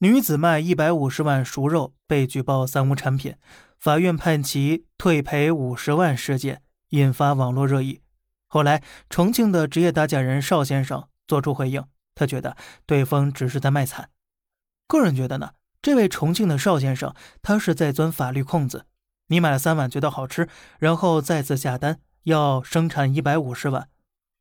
[0.00, 3.34] 女子卖一百五十万熟肉被举报三无产品，
[3.78, 8.02] 法院判其退赔五十万事件引发网络热议。
[8.46, 11.82] 后来，重庆的职业打假人邵先生作出回应，
[12.14, 14.10] 他觉得对方只是在卖惨。
[14.86, 18.84] 个人觉得呢，这位重庆的邵先生他是在钻法律空子。
[19.28, 20.46] 你买了三碗觉得好吃，
[20.78, 23.88] 然后再次下单要生产一百五十碗，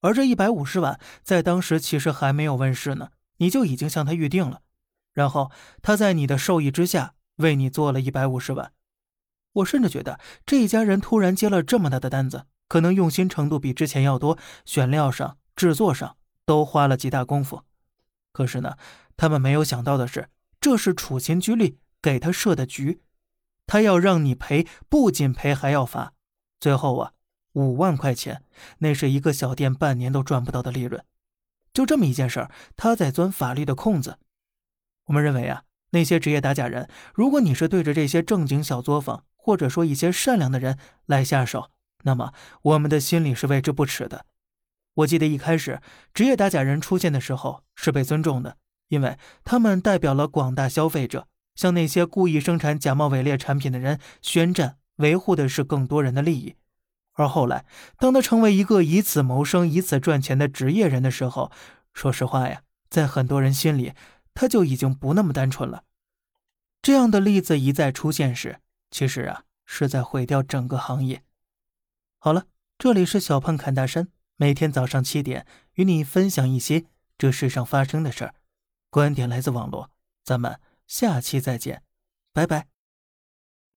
[0.02, 4.60] 而这一百五十碗在当时其实还没有问世呢，你就已经向他预定了。
[5.16, 5.50] 然后
[5.82, 8.74] 他在你的授意之下为你做了一百五十万，
[9.54, 17.64] 我甚至觉得这一家人突然接了这么大的单子，可能用心程度比之前要多，选料上、制作上都花了极大功夫。
[18.34, 18.76] 可是呢，
[19.16, 20.28] 他们没有想到的是，
[20.60, 23.02] 这是处心积虑给他设的局，
[23.66, 26.12] 他要让你赔，不仅赔还要罚。
[26.60, 27.14] 最后啊，
[27.54, 28.44] 五万块钱，
[28.80, 31.02] 那是一个小店半年都赚不到的利润。
[31.72, 34.20] 就这么一件事儿，他在钻法律的空子。
[35.06, 41.70] 我们认为啊，那些职业打假人，如果你是对着这些正经小作坊，或者说一些善良的人来下手，
[42.04, 44.26] 那么我们的心里是为之不耻的。
[44.96, 45.82] 我记得一开始
[46.14, 48.58] 职业打假人出现的时候是被尊重的，
[48.88, 56.56] 因为他们代表了广大消费者，向那些故意生产假冒伪劣产品的人宣战，维护的是更多人的利益。
[57.14, 57.66] 而后来，
[57.98, 61.52] 当他成为一个以此谋生、以此赚钱的职业人的时候，
[61.94, 63.94] 说实话呀，在很多人心里。
[64.36, 65.86] 他就已经不那么单纯了。
[66.84, 68.60] 这样的例子一再出现时，
[68.92, 71.24] 其实啊是在毁掉整个行业。
[72.20, 72.46] 好了，
[72.78, 76.86] 这里是小胖侃大山，每天早上七点与你分享一些
[77.18, 78.36] 这世上发生的事儿，
[78.92, 79.90] 观点来自网络，
[80.24, 81.82] 咱们下期再见，
[82.32, 82.75] 拜拜。